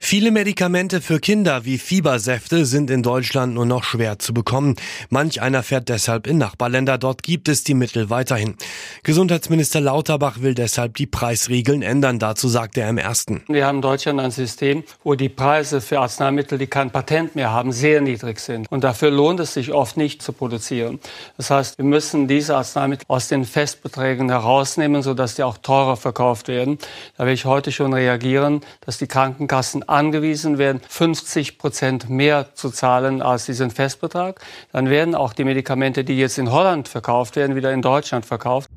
Viele 0.00 0.30
Medikamente 0.30 1.00
für 1.00 1.18
Kinder 1.18 1.64
wie 1.64 1.76
Fiebersäfte 1.76 2.64
sind 2.64 2.88
in 2.88 3.02
Deutschland 3.02 3.52
nur 3.52 3.66
noch 3.66 3.82
schwer 3.82 4.18
zu 4.18 4.32
bekommen. 4.32 4.76
Manch 5.10 5.42
einer 5.42 5.64
fährt 5.64 5.88
deshalb 5.88 6.28
in 6.28 6.38
Nachbarländer. 6.38 6.98
Dort 6.98 7.24
gibt 7.24 7.48
es 7.48 7.64
die 7.64 7.74
Mittel 7.74 8.08
weiterhin. 8.08 8.54
Gesundheitsminister 9.02 9.80
Lauterbach 9.80 10.40
will 10.40 10.54
deshalb 10.54 10.94
die 10.96 11.06
Preisregeln 11.06 11.82
ändern. 11.82 12.20
Dazu 12.20 12.48
sagt 12.48 12.78
er 12.78 12.88
im 12.88 12.96
ersten. 12.96 13.42
Wir 13.48 13.66
haben 13.66 13.78
in 13.78 13.82
Deutschland 13.82 14.20
ein 14.20 14.30
System, 14.30 14.84
wo 15.02 15.14
die 15.16 15.28
Preise 15.28 15.80
für 15.80 15.98
Arzneimittel, 15.98 16.58
die 16.58 16.68
kein 16.68 16.90
Patent 16.90 17.34
mehr 17.34 17.50
haben, 17.50 17.72
sehr 17.72 18.00
niedrig 18.00 18.38
sind. 18.38 18.70
Und 18.70 18.84
dafür 18.84 19.10
lohnt 19.10 19.40
es 19.40 19.52
sich 19.52 19.72
oft 19.72 19.96
nicht 19.96 20.22
zu 20.22 20.32
produzieren. 20.32 21.00
Das 21.36 21.50
heißt, 21.50 21.76
wir 21.76 21.84
müssen 21.84 22.28
diese 22.28 22.56
Arzneimittel 22.56 23.04
aus 23.08 23.26
den 23.28 23.44
Festbeträgen 23.44 24.30
herausnehmen, 24.30 25.02
sodass 25.02 25.34
die 25.34 25.42
auch 25.42 25.58
teurer 25.58 25.96
verkauft 25.96 26.46
werden. 26.46 26.78
Da 27.16 27.26
will 27.26 27.34
ich 27.34 27.44
heute 27.44 27.72
schon 27.72 27.92
reagieren, 27.92 28.60
dass 28.86 28.96
die 28.96 29.08
Krankenkassen 29.08 29.87
angewiesen 29.88 30.58
werden, 30.58 30.80
50 30.88 31.58
Prozent 31.58 32.08
mehr 32.08 32.54
zu 32.54 32.70
zahlen 32.70 33.22
als 33.22 33.46
diesen 33.46 33.70
Festbetrag. 33.70 34.40
Dann 34.72 34.90
werden 34.90 35.14
auch 35.14 35.32
die 35.32 35.44
Medikamente, 35.44 36.04
die 36.04 36.18
jetzt 36.18 36.38
in 36.38 36.50
Holland 36.50 36.88
verkauft 36.88 37.36
werden, 37.36 37.56
wieder 37.56 37.72
in 37.72 37.82
Deutschland 37.82 38.26
verkauft. 38.26 38.68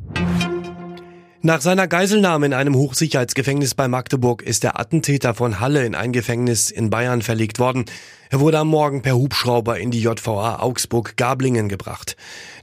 Nach 1.44 1.60
seiner 1.60 1.88
Geiselnahme 1.88 2.46
in 2.46 2.54
einem 2.54 2.76
Hochsicherheitsgefängnis 2.76 3.74
bei 3.74 3.88
Magdeburg 3.88 4.44
ist 4.44 4.62
der 4.62 4.80
Attentäter 4.80 5.34
von 5.34 5.60
Halle 5.60 5.84
in 5.88 5.96
ein 5.96 6.12
Gefängnis 6.12 6.70
in 6.70 6.92
Bayern 6.92 7.24
verlegt 7.24 7.58
worden. 7.58 7.86
Er 8.30 8.40
wurde 8.40 8.60
am 8.60 8.68
Morgen 8.68 9.02
per 9.02 9.16
Hubschrauber 9.16 9.80
in 9.80 9.90
die 9.90 10.04
JVA 10.04 10.60
Augsburg-Gablingen 10.60 11.68
gebracht. 11.68 12.16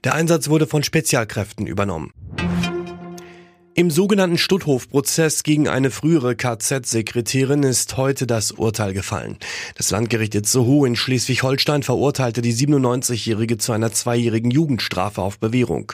Der 0.05 0.15
Einsatz 0.15 0.49
wurde 0.49 0.69
von 0.69 0.85
Spezialkräften 0.85 1.67
übernommen. 1.67 2.13
Im 3.79 3.93
sogenannten 3.93 4.39
Stutthof-Prozess 4.39 5.45
gegen 5.45 5.69
eine 5.69 5.93
frühere 5.93 6.35
KZ-Sekretärin 6.35 7.63
ist 7.63 7.97
heute 7.97 8.27
das 8.27 8.51
Urteil 8.51 8.93
gefallen. 8.93 9.37
Das 9.77 9.93
Landgericht 9.93 10.35
Itzehoe 10.35 10.85
in 10.85 10.97
Schleswig-Holstein 10.97 11.85
verurteilte 11.85 12.43
die 12.43 12.53
97-Jährige 12.53 13.57
zu 13.57 13.71
einer 13.71 13.93
zweijährigen 13.93 14.51
Jugendstrafe 14.51 15.23
auf 15.23 15.39
Bewährung. 15.39 15.93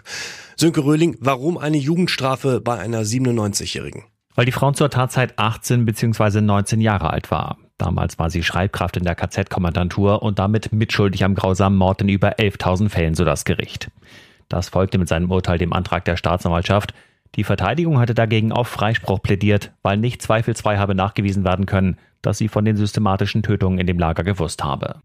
Sönke 0.57 0.83
Röhling, 0.83 1.19
warum 1.21 1.59
eine 1.59 1.77
Jugendstrafe 1.77 2.63
bei 2.63 2.79
einer 2.79 3.03
97-Jährigen? 3.03 4.05
Weil 4.35 4.47
die 4.47 4.53
Frau 4.53 4.73
zur 4.73 4.89
Tatzeit 4.89 5.39
18 5.39 5.85
bzw. 5.85 6.41
19 6.41 6.81
Jahre 6.81 7.11
alt 7.11 7.31
war. 7.31 7.59
Damals 7.77 8.19
war 8.19 8.31
sie 8.31 8.43
Schreibkraft 8.43 8.97
in 8.97 9.05
der 9.05 9.15
KZ-Kommandantur 9.15 10.23
und 10.23 10.39
damit 10.39 10.73
mitschuldig 10.73 11.23
am 11.23 11.35
grausamen 11.35 11.77
Mord 11.77 12.01
in 12.01 12.09
über 12.09 12.39
11.000 12.39 12.89
Fällen, 12.89 13.15
so 13.15 13.27
das 13.27 13.45
Gericht. 13.45 13.91
Das 14.49 14.71
folgte 14.71 14.97
mit 14.97 15.09
seinem 15.09 15.31
Urteil 15.31 15.59
dem 15.59 15.75
Antrag 15.75 16.07
der 16.07 16.17
Staatsanwaltschaft. 16.17 16.95
Die 17.37 17.45
Verteidigung 17.45 17.99
hatte 17.99 18.15
dagegen 18.15 18.53
auf 18.53 18.69
Freispruch 18.69 19.21
plädiert, 19.21 19.73
weil 19.83 19.97
nicht 19.97 20.23
zweifelsfrei 20.23 20.79
habe 20.79 20.95
nachgewiesen 20.95 21.45
werden 21.45 21.67
können, 21.67 21.97
dass 22.23 22.39
sie 22.39 22.49
von 22.49 22.65
den 22.65 22.77
systematischen 22.77 23.43
Tötungen 23.43 23.79
in 23.79 23.87
dem 23.87 23.99
Lager 23.99 24.23
gewusst 24.23 24.63
habe. 24.63 25.01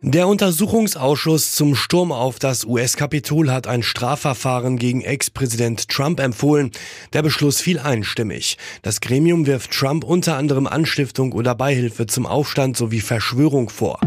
Der 0.00 0.28
Untersuchungsausschuss 0.28 1.56
zum 1.56 1.74
Sturm 1.74 2.12
auf 2.12 2.38
das 2.38 2.64
US-Kapitol 2.64 3.50
hat 3.50 3.66
ein 3.66 3.82
Strafverfahren 3.82 4.78
gegen 4.78 5.00
Ex-Präsident 5.00 5.88
Trump 5.88 6.20
empfohlen. 6.20 6.70
Der 7.14 7.22
Beschluss 7.22 7.60
fiel 7.60 7.80
einstimmig. 7.80 8.58
Das 8.82 9.00
Gremium 9.00 9.46
wirft 9.46 9.72
Trump 9.72 10.04
unter 10.04 10.36
anderem 10.36 10.68
Anstiftung 10.68 11.32
oder 11.32 11.56
Beihilfe 11.56 12.06
zum 12.06 12.26
Aufstand 12.26 12.76
sowie 12.76 13.00
Verschwörung 13.00 13.70
vor. 13.70 13.98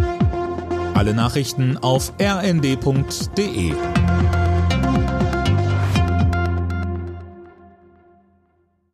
Alle 0.93 1.13
Nachrichten 1.13 1.77
auf 1.77 2.13
rnd.de 2.21 3.73